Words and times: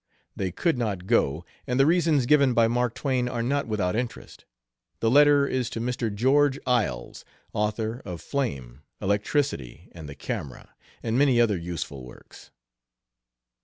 They 0.35 0.51
could 0.51 0.79
not 0.79 1.05
go, 1.05 1.45
and 1.67 1.79
the 1.79 1.85
reasons 1.85 2.25
given 2.25 2.55
by 2.55 2.67
Mark 2.67 2.95
Twain 2.95 3.29
are 3.29 3.43
not 3.43 3.67
without 3.67 3.95
interest. 3.95 4.45
The 4.99 5.11
letter 5.11 5.45
is 5.45 5.69
to 5.69 5.79
Mr. 5.79 6.11
George 6.11 6.57
Iles, 6.65 7.23
author 7.53 8.01
of 8.03 8.19
Flame, 8.19 8.81
Electricity, 8.99 9.89
and 9.91 10.09
the 10.09 10.15
Camera, 10.15 10.73
and 11.03 11.19
many 11.19 11.39
other 11.39 11.55
useful 11.55 12.03
works. 12.03 12.49